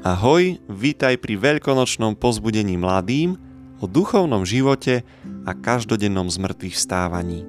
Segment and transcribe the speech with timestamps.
[0.00, 3.36] Ahoj, vítaj pri veľkonočnom pozbudení mladým
[3.78, 5.04] o duchovnom živote
[5.44, 7.44] a každodennom zmrtvých vstávaní.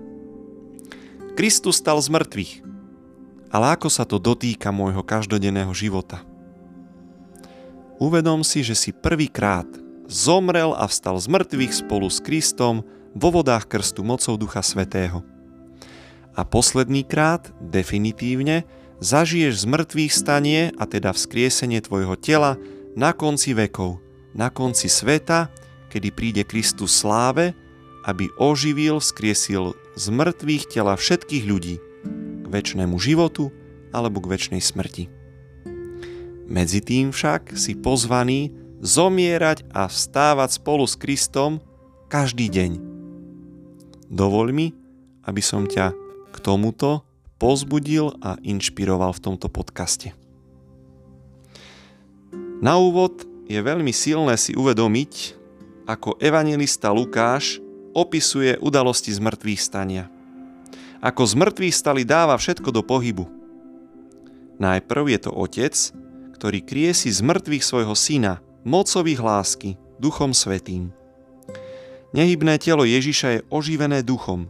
[1.40, 2.54] Kristus stal z mŕtvych,
[3.56, 6.28] ale ako sa to dotýka môjho každodenného života?
[8.04, 9.72] Uvedom si, že si prvýkrát
[10.12, 12.84] zomrel a vstal z mŕtvych spolu s Kristom
[13.16, 15.24] vo vodách krstu mocou Ducha Svetého.
[16.36, 18.68] A posledný krát, definitívne,
[19.02, 22.56] zažiješ z mŕtvych stanie a teda vzkriesenie tvojho tela
[22.94, 23.98] na konci vekov,
[24.38, 25.50] na konci sveta,
[25.90, 27.58] kedy príde Kristus sláve,
[28.06, 31.76] aby oživil, vzkriesil z mŕtvych tela všetkých ľudí
[32.42, 33.50] k väčšnému životu
[33.92, 35.10] alebo k väčšnej smrti.
[36.48, 41.62] Medzi tým však si pozvaný zomierať a vstávať spolu s Kristom
[42.10, 42.72] každý deň.
[44.12, 44.68] Dovoľ mi,
[45.24, 45.96] aby som ťa
[46.34, 47.11] k tomuto
[47.42, 50.14] pozbudil a inšpiroval v tomto podcaste.
[52.62, 55.42] Na úvod je veľmi silné si uvedomiť,
[55.90, 57.58] ako evangelista Lukáš
[57.98, 60.06] opisuje udalosti z mŕtvych stania.
[61.02, 61.34] Ako z
[61.74, 63.26] stali dáva všetko do pohybu.
[64.62, 65.74] Najprv je to otec,
[66.38, 70.94] ktorý kriesi z mŕtvych svojho syna, mocových lásky, duchom svetým.
[72.14, 74.46] Nehybné telo Ježiša je oživené duchom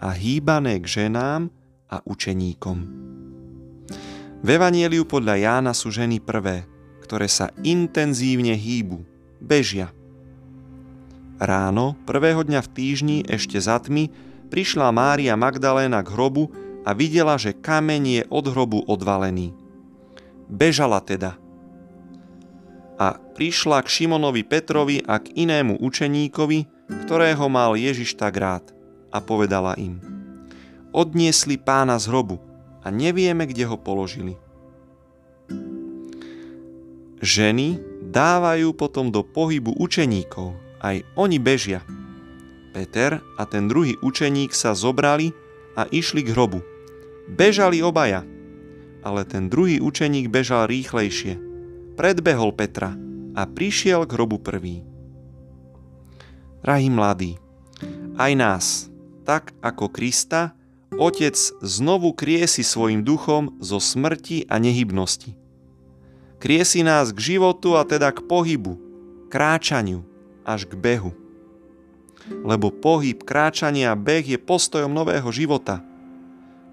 [0.00, 1.52] a hýbané k ženám,
[1.92, 2.78] a učeníkom.
[4.42, 6.64] V Evanieliu podľa Jána sú ženy prvé,
[7.04, 9.04] ktoré sa intenzívne hýbu,
[9.38, 9.92] bežia.
[11.36, 14.08] Ráno, prvého dňa v týždni, ešte za tmy,
[14.48, 16.48] prišla Mária Magdaléna k hrobu
[16.82, 19.52] a videla, že kameň je od hrobu odvalený.
[20.48, 21.36] Bežala teda.
[22.98, 28.74] A prišla k Šimonovi Petrovi a k inému učeníkovi, ktorého mal Ježiš tak rád,
[29.12, 30.00] a povedala im–
[30.92, 32.38] odniesli pána z hrobu
[32.84, 34.36] a nevieme, kde ho položili.
[37.22, 37.78] Ženy
[38.10, 40.52] dávajú potom do pohybu učeníkov,
[40.82, 41.80] aj oni bežia.
[42.72, 45.30] Peter a ten druhý učeník sa zobrali
[45.78, 46.60] a išli k hrobu.
[47.30, 48.26] Bežali obaja,
[49.06, 51.38] ale ten druhý učeník bežal rýchlejšie.
[51.94, 52.96] Predbehol Petra
[53.38, 54.82] a prišiel k hrobu prvý.
[56.62, 57.38] Drahí mladí,
[58.18, 58.66] aj nás,
[59.22, 60.54] tak ako Krista,
[61.00, 65.32] Otec znovu kriesi svojim duchom zo smrti a nehybnosti.
[66.36, 68.76] Kriesi nás k životu a teda k pohybu,
[69.32, 70.04] kráčaniu
[70.44, 71.16] až k behu.
[72.44, 75.80] Lebo pohyb, kráčanie a beh je postojom nového života.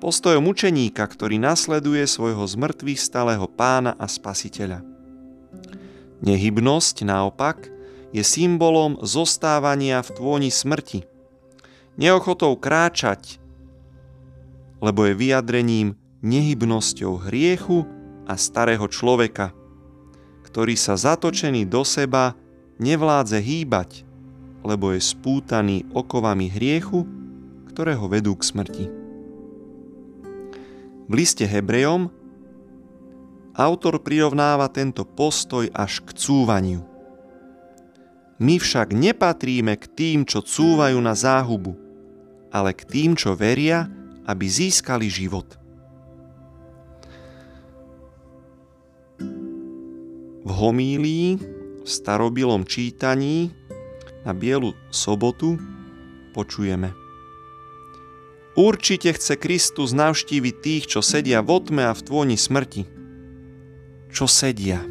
[0.03, 4.83] Postojom učeníka, ktorý nasleduje svojho zmrtvých stalého pána a spasiteľa.
[6.19, 7.71] Nehybnosť naopak
[8.11, 11.07] je symbolom zostávania v tvoni smrti.
[11.95, 13.39] Neochotou kráčať
[14.79, 17.87] lebo je vyjadrením nehybnosťou hriechu
[18.27, 19.55] a starého človeka,
[20.47, 22.35] ktorý sa zatočený do seba
[22.79, 24.03] nevládze hýbať,
[24.63, 27.07] lebo je spútaný okovami hriechu,
[27.71, 28.85] ktoré ho vedú k smrti.
[31.09, 32.11] V liste Hebrejom
[33.57, 36.85] autor prirovnáva tento postoj až k cúvaniu.
[38.39, 41.75] My však nepatríme k tým, čo cúvajú na záhubu,
[42.55, 43.91] ale k tým, čo veria,
[44.29, 45.57] aby získali život.
[50.45, 51.27] V homílii
[51.81, 53.49] v starobilom čítaní
[54.21, 55.57] na Bielu sobotu
[56.37, 56.93] počujeme.
[58.53, 62.85] Určite chce Kristus navštíviť tých, čo sedia v otme a v tvoni smrti.
[64.13, 64.83] Čo sedia?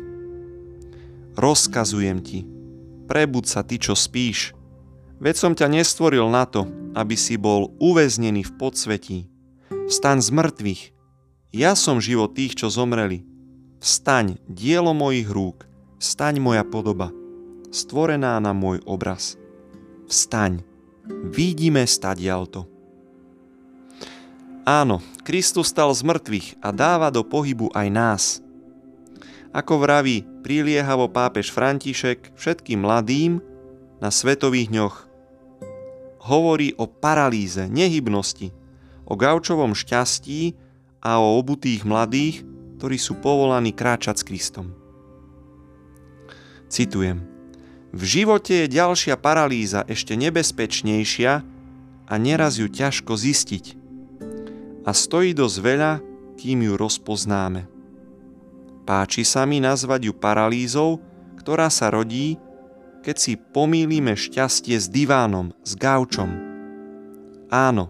[1.38, 2.42] Rozkazujem ti,
[3.06, 4.58] prebud sa ty, čo spíš,
[5.18, 6.62] Veď som ťa nestvoril na to,
[6.98, 9.18] aby si bol uväznený v podsvetí.
[9.86, 10.82] Vstaň z mŕtvych.
[11.54, 13.22] Ja som život tých, čo zomreli.
[13.78, 15.70] Vstaň, dielo mojich rúk.
[16.02, 17.10] Vstaň moja podoba,
[17.74, 19.34] stvorená na môj obraz.
[20.06, 20.62] Vstaň,
[21.30, 22.70] vidíme stadialto.
[24.62, 28.24] Áno, Kristus stal z mŕtvych a dáva do pohybu aj nás.
[29.50, 33.40] Ako vraví priliehavo pápež František všetkým mladým
[33.98, 35.07] na Svetových dňoch
[36.22, 38.50] hovorí o paralýze, nehybnosti,
[39.08, 40.54] o gaučovom šťastí
[41.00, 42.42] a o obutých mladých,
[42.78, 44.66] ktorí sú povolaní kráčať s Kristom.
[46.68, 47.24] Citujem.
[47.88, 51.32] V živote je ďalšia paralýza ešte nebezpečnejšia
[52.08, 53.64] a neraz ju ťažko zistiť.
[54.84, 55.92] A stojí dosť veľa,
[56.36, 57.64] kým ju rozpoznáme.
[58.84, 61.00] Páči sa mi nazvať ju paralýzou,
[61.40, 62.36] ktorá sa rodí,
[63.08, 66.28] keď si pomýlime šťastie s divánom, s gaučom.
[67.48, 67.88] Áno,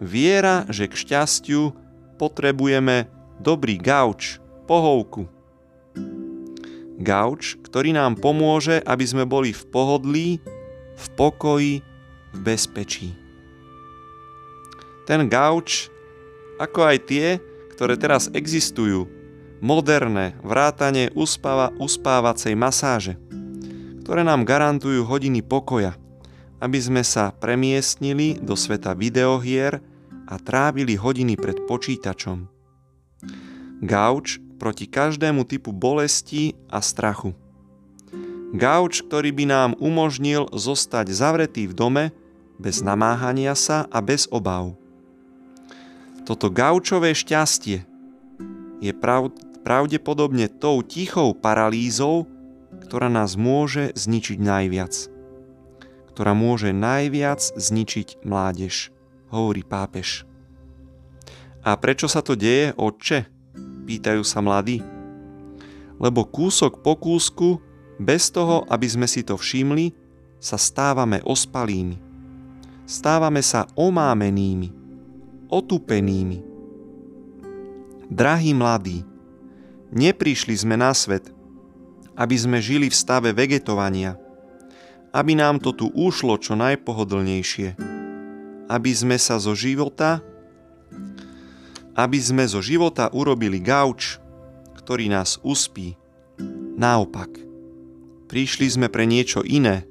[0.00, 1.76] viera, že k šťastiu
[2.16, 3.12] potrebujeme
[3.44, 5.28] dobrý gauč, pohovku.
[6.96, 10.40] Gauč, ktorý nám pomôže, aby sme boli v pohodlí,
[10.96, 11.84] v pokoji,
[12.32, 13.12] v bezpečí.
[15.04, 15.92] Ten gauč,
[16.56, 17.36] ako aj tie,
[17.76, 19.04] ktoré teraz existujú,
[19.60, 23.20] moderné vrátanie uspáva, uspávacej masáže,
[24.12, 25.96] ktoré nám garantujú hodiny pokoja,
[26.60, 29.80] aby sme sa premiestnili do sveta videohier
[30.28, 32.44] a trávili hodiny pred počítačom.
[33.80, 37.32] Gauč proti každému typu bolesti a strachu.
[38.52, 42.04] Gauč, ktorý by nám umožnil zostať zavretý v dome
[42.60, 44.76] bez namáhania sa a bez obav.
[46.28, 47.80] Toto gaučové šťastie
[48.76, 48.92] je
[49.64, 52.28] pravdepodobne tou tichou paralýzou,
[52.84, 54.94] ktorá nás môže zničiť najviac.
[56.12, 58.92] Ktorá môže najviac zničiť mládež,
[59.32, 60.28] hovorí pápež.
[61.62, 63.30] A prečo sa to deje, otče?
[63.86, 64.82] Pýtajú sa mladí.
[66.02, 67.62] Lebo kúsok po kúsku,
[68.02, 69.94] bez toho, aby sme si to všimli,
[70.42, 72.02] sa stávame ospalými.
[72.82, 74.68] Stávame sa omámenými,
[75.46, 76.38] otupenými.
[78.10, 79.06] Drahí mladí,
[79.94, 81.30] neprišli sme na svet,
[82.16, 84.16] aby sme žili v stave vegetovania,
[85.12, 87.76] aby nám to tu ušlo čo najpohodlnejšie,
[88.68, 90.24] aby sme sa zo života
[91.96, 94.16] aby sme zo života urobili gauč,
[94.80, 95.96] ktorý nás uspí.
[96.72, 97.28] Naopak,
[98.32, 99.84] prišli sme pre niečo iné,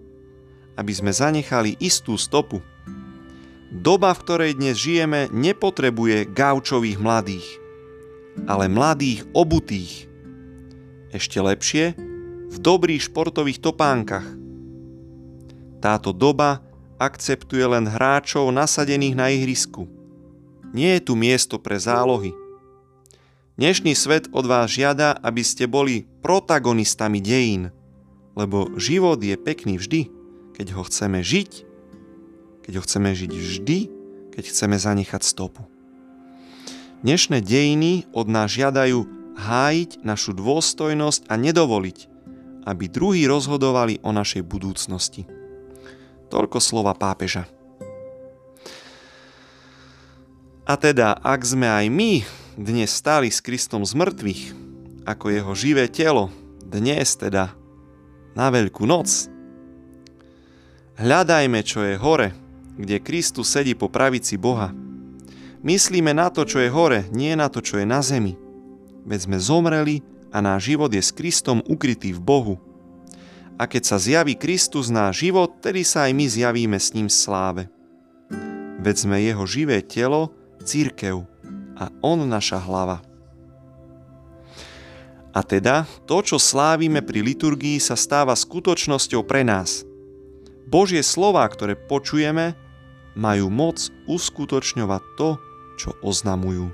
[0.75, 2.65] aby sme zanechali istú stopu.
[3.71, 7.47] Doba, v ktorej dnes žijeme, nepotrebuje gaučových mladých,
[8.49, 10.09] ale mladých obutých.
[11.13, 11.95] Ešte lepšie,
[12.51, 14.27] v dobrých športových topánkach.
[15.79, 16.59] Táto doba
[16.99, 20.01] akceptuje len hráčov nasadených na ihrisku
[20.71, 22.31] nie je tu miesto pre zálohy.
[23.59, 27.69] Dnešný svet od vás žiada, aby ste boli protagonistami dejín,
[28.33, 30.07] lebo život je pekný vždy,
[30.55, 31.51] keď ho chceme žiť,
[32.65, 33.79] keď ho chceme žiť vždy,
[34.31, 35.67] keď chceme zanechať stopu.
[37.03, 39.05] Dnešné dejiny od nás žiadajú
[39.35, 41.97] hájiť našu dôstojnosť a nedovoliť,
[42.65, 45.25] aby druhí rozhodovali o našej budúcnosti.
[46.29, 47.49] Toľko slova pápeža.
[50.63, 52.11] A teda, ak sme aj my
[52.55, 54.43] dnes stáli s Kristom z mŕtvych,
[55.03, 56.29] ako jeho živé telo,
[56.61, 57.51] dnes teda,
[58.37, 59.27] na Veľkú noc,
[60.95, 62.31] hľadajme, čo je hore,
[62.79, 64.71] kde Kristus sedí po pravici Boha.
[65.65, 68.39] Myslíme na to, čo je hore, nie na to, čo je na zemi.
[69.03, 72.55] Veď sme zomreli a náš život je s Kristom ukrytý v Bohu.
[73.59, 77.13] A keď sa zjaví Kristus náš život, tedy sa aj my zjavíme s ním v
[77.13, 77.63] sláve.
[78.81, 80.33] Veď sme jeho živé telo,
[80.65, 81.21] církev
[81.77, 83.05] a on naša hlava.
[85.31, 89.87] A teda to, čo slávime pri liturgii, sa stáva skutočnosťou pre nás.
[90.67, 92.55] Božie slova, ktoré počujeme,
[93.15, 95.29] majú moc uskutočňovať to,
[95.79, 96.71] čo oznamujú.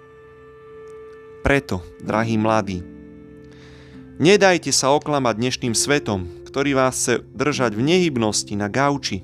[1.45, 2.81] Preto, drahí mladí,
[4.17, 9.21] nedajte sa oklamať dnešným svetom, ktorý vás chce držať v nehybnosti na gauči.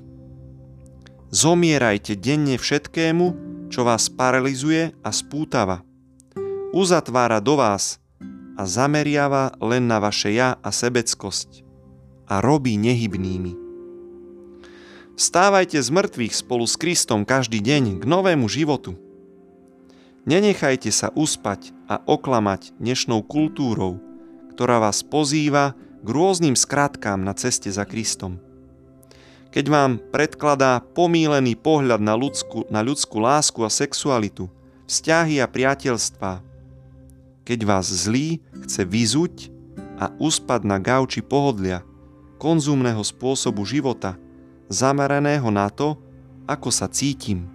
[1.34, 3.26] Zomierajte denne všetkému,
[3.74, 5.82] čo vás paralizuje a spútava.
[6.70, 7.98] Uzatvára do vás
[8.54, 11.66] a zameriava len na vaše ja a sebeckosť
[12.30, 13.58] a robí nehybnými.
[15.14, 18.98] Vstávajte z mŕtvych spolu s Kristom každý deň k novému životu.
[20.26, 24.02] Nenechajte sa uspať a oklamať dnešnou kultúrou,
[24.54, 28.40] ktorá vás pozýva k rôznym skratkám na ceste za Kristom
[29.54, 34.50] keď vám predkladá pomílený pohľad na ľudskú, na ľudskú lásku a sexualitu,
[34.90, 36.42] vzťahy a priateľstva,
[37.46, 39.34] keď vás zlý chce vyzuť
[40.02, 41.86] a uspať na gauči pohodlia,
[42.42, 44.18] konzumného spôsobu života,
[44.66, 45.94] zameraného na to,
[46.50, 47.46] ako sa cítim.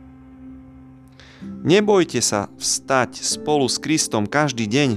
[1.67, 4.89] Nebojte sa vstať spolu s Kristom každý deň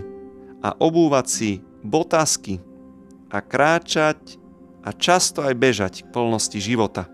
[0.62, 1.50] a obúvať si
[1.82, 2.62] botasky
[3.28, 4.38] a kráčať
[4.82, 7.06] a často aj bežať k plnosti života.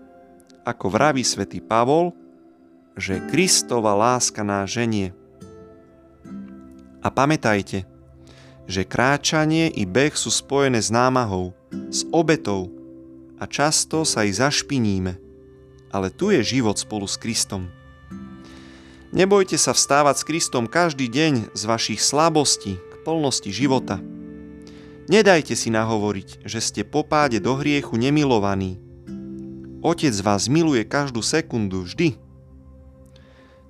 [0.65, 2.13] Ako vraví svätý Pavol,
[2.97, 5.13] že Kristova láska nás ženie.
[6.99, 7.87] A pamätajte,
[8.67, 11.55] že kráčanie i beh sú spojené s námahou,
[11.89, 12.69] s obetou
[13.39, 15.15] a často sa i zašpiníme,
[15.89, 17.71] ale tu je život spolu s Kristom.
[19.09, 24.03] Nebojte sa vstávať s Kristom každý deň z vašich slabostí k plnosti života–
[25.09, 28.77] Nedajte si nahovoriť, že ste po páde do hriechu nemilovaní.
[29.81, 32.13] Otec vás miluje každú sekundu vždy.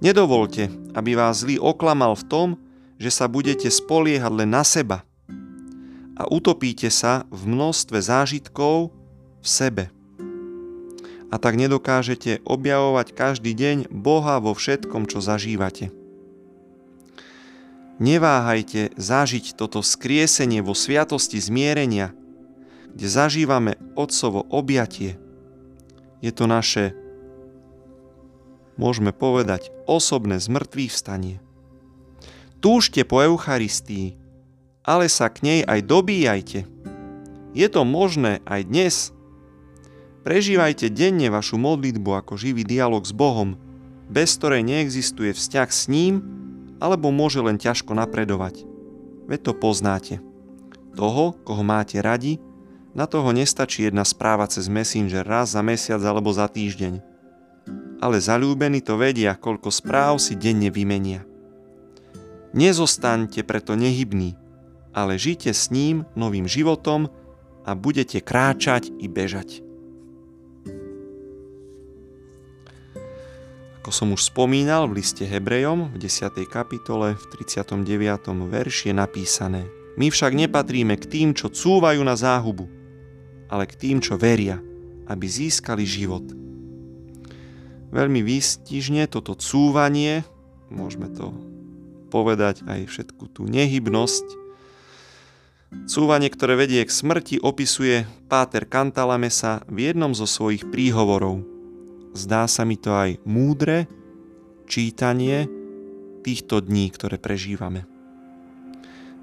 [0.03, 2.47] Nedovolte, aby vás zlý oklamal v tom,
[2.99, 5.07] že sa budete spoliehať len na seba
[6.19, 8.91] a utopíte sa v množstve zážitkov
[9.39, 9.85] v sebe.
[11.31, 15.95] A tak nedokážete objavovať každý deň Boha vo všetkom, čo zažívate.
[17.99, 22.15] Neváhajte zažiť toto skriesenie vo sviatosti zmierenia,
[22.95, 25.19] kde zažívame Otcovo objatie.
[26.23, 26.95] Je to naše,
[28.79, 31.43] môžeme povedať, osobné zmrtvý vstanie.
[32.63, 34.15] Túžte po Eucharistii,
[34.87, 36.59] ale sa k nej aj dobíjajte.
[37.51, 38.95] Je to možné aj dnes.
[40.23, 43.59] Prežívajte denne vašu modlitbu ako živý dialog s Bohom,
[44.07, 46.38] bez ktorej neexistuje vzťah s ním,
[46.79, 48.63] alebo môže len ťažko napredovať.
[49.29, 50.15] Veď to poznáte.
[50.97, 52.41] Toho, koho máte radi,
[52.97, 57.05] na toho nestačí jedna správa cez Messenger raz za mesiac alebo za týždeň.
[58.01, 61.27] Ale zalúbení to vedia, koľko správ si denne vymenia.
[62.57, 64.33] Nezostaňte preto nehybní,
[64.89, 67.13] ale žite s ním novým životom
[67.61, 69.68] a budete kráčať i bežať.
[73.79, 76.35] Ako som už spomínal v liste Hebrejom v 10.
[76.51, 77.79] kapitole v 39.
[78.51, 79.61] verši je napísané
[79.95, 82.67] My však nepatríme k tým, čo cúvajú na záhubu,
[83.47, 84.59] ale k tým, čo veria,
[85.07, 86.27] aby získali život.
[87.95, 90.27] Veľmi výstižne toto cúvanie,
[90.67, 91.31] môžeme to
[92.11, 94.51] povedať aj všetku tú nehybnosť,
[95.85, 101.45] Cúvanie, ktoré vedie k smrti, opisuje Páter Cantalamessa v jednom zo svojich príhovorov.
[102.13, 103.85] Zdá sa mi to aj múdre
[104.69, 105.49] čítanie
[106.25, 107.85] týchto dní, ktoré prežívame.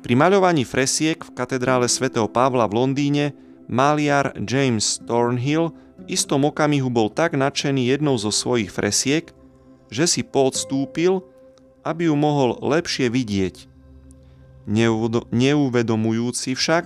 [0.02, 3.34] Pri maľovaní fresiek v katedrále svätého Pavla v Londýne
[3.66, 9.34] maliar James Thornhill v istom okamihu bol tak nadšený jednou zo svojich fresiek,
[9.90, 11.26] že si podstúpil,
[11.82, 13.56] aby ju mohol lepšie vidieť–
[14.66, 16.84] neuvedomujúci však,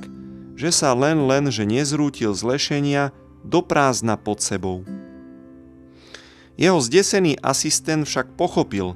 [0.57, 3.05] že sa len len, že nezrútil z lešenia
[3.41, 4.85] do prázdna pod sebou.
[6.61, 8.93] Jeho zdesený asistent však pochopil,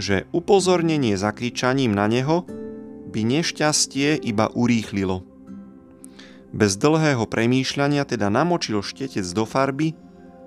[0.00, 2.48] že upozornenie zakričaním na neho
[3.12, 5.20] by nešťastie iba urýchlilo.
[6.56, 9.92] Bez dlhého premýšľania teda namočil štetec do farby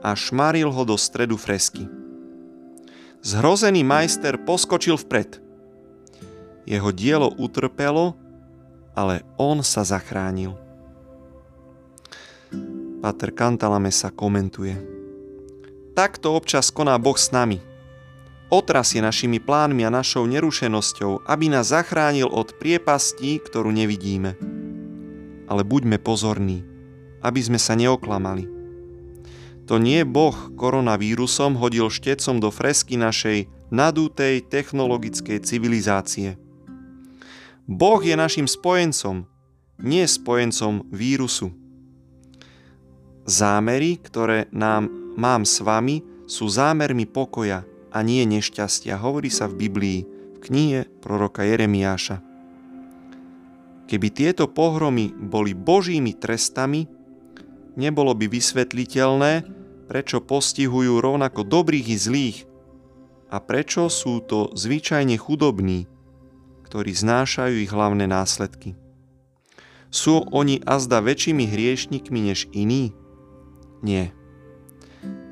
[0.02, 1.86] a šmaril ho do stredu fresky.
[3.22, 5.40] Zhrozený majster poskočil vpred–
[6.64, 8.16] jeho dielo utrpelo,
[8.96, 10.56] ale on sa zachránil.
[13.04, 14.93] Pater Kantalame sa komentuje.
[15.94, 17.62] Takto občas koná Boh s nami.
[18.50, 24.38] Otrasie našimi plánmi a našou nerušenosťou, aby nás zachránil od priepastí, ktorú nevidíme.
[25.50, 26.66] Ale buďme pozorní,
[27.22, 28.46] aby sme sa neoklamali.
[29.70, 36.36] To nie Boh koronavírusom hodil štecom do fresky našej nadútej technologickej civilizácie–
[37.64, 39.24] Boh je našim spojencom,
[39.80, 41.56] nie spojencom vírusu.
[43.24, 49.68] Zámery, ktoré nám mám s vami, sú zámermi pokoja a nie nešťastia, hovorí sa v
[49.68, 52.20] Biblii, v knihe proroka Jeremiáša.
[53.86, 56.90] Keby tieto pohromy boli božími trestami,
[57.78, 59.34] nebolo by vysvetliteľné,
[59.86, 62.38] prečo postihujú rovnako dobrých i zlých
[63.30, 65.86] a prečo sú to zvyčajne chudobní,
[66.66, 68.74] ktorí znášajú ich hlavné následky.
[69.94, 72.98] Sú oni azda väčšími hriešnikmi než iní?
[73.86, 74.16] Nie.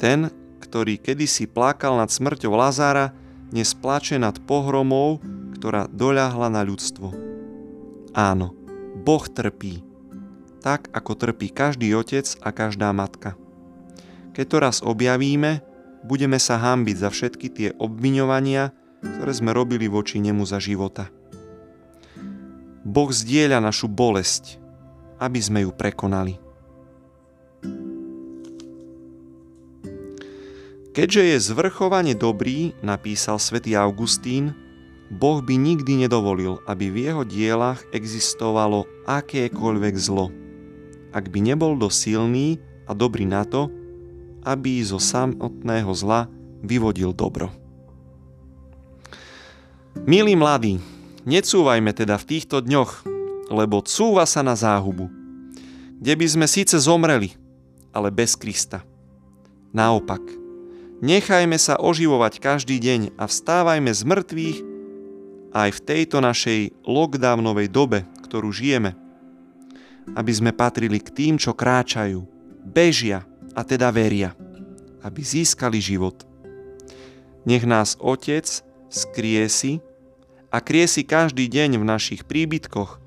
[0.02, 3.14] Ten, ktorý kedysi plakal nad smrťou Lazára,
[3.52, 5.20] dnes plače nad pohromou,
[5.60, 7.12] ktorá doľahla na ľudstvo.
[8.16, 8.56] Áno,
[9.02, 9.84] Boh trpí,
[10.64, 13.36] tak ako trpí každý otec a každá matka.
[14.32, 15.60] Keď to raz objavíme,
[16.08, 21.10] budeme sa hambiť za všetky tie obviňovania, ktoré sme robili voči nemu za života.
[22.82, 24.58] Boh zdieľa našu bolesť,
[25.22, 26.42] aby sme ju prekonali.
[30.92, 34.52] Keďže je zvrchovane dobrý, napísal svätý Augustín,
[35.12, 40.32] Boh by nikdy nedovolil, aby v jeho dielach existovalo akékoľvek zlo,
[41.12, 43.72] ak by nebol dosť silný a dobrý na to,
[44.44, 46.28] aby zo samotného zla
[46.64, 47.52] vyvodil dobro.
[50.08, 50.80] Milí mladí,
[51.22, 53.06] Necúvajme teda v týchto dňoch,
[53.54, 55.06] lebo cúva sa na záhubu,
[56.02, 57.38] kde by sme síce zomreli,
[57.94, 58.82] ale bez Krista.
[59.70, 60.41] Naopak,
[61.02, 64.58] nechajme sa oživovať každý deň a vstávajme z mŕtvych
[65.52, 68.96] aj v tejto našej lockdownovej dobe, ktorú žijeme,
[70.16, 72.24] aby sme patrili k tým, čo kráčajú,
[72.64, 73.28] bežia
[73.58, 74.32] a teda veria,
[75.04, 76.24] aby získali život.
[77.44, 78.48] Nech nás Otec
[78.88, 79.82] skriesi
[80.54, 83.02] a kriesi každý deň v našich príbytkoch,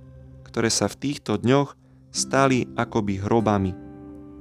[0.50, 1.78] ktoré sa v týchto dňoch
[2.10, 3.72] stali akoby hrobami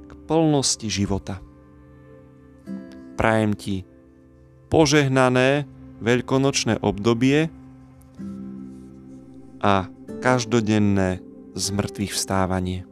[0.06, 1.38] k plnosti života.
[3.14, 3.76] Prajem ti
[4.68, 5.66] požehnané
[6.02, 7.48] veľkonočné obdobie
[9.62, 9.88] a
[10.20, 11.22] každodenné
[11.54, 12.84] zmrtvých vstávanie.